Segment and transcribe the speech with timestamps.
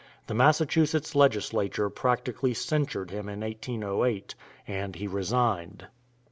[0.25, 4.33] The Massachusetts Legislature practically censured him in 1808,
[4.67, 5.85] and he resigned.